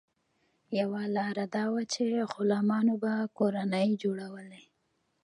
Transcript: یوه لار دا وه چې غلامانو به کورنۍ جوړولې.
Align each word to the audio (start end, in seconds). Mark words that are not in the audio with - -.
یوه 0.79 1.03
لار 1.15 1.37
دا 1.55 1.65
وه 1.73 1.83
چې 1.93 2.03
غلامانو 2.33 2.93
به 3.03 3.13
کورنۍ 3.37 3.89
جوړولې. 4.03 4.63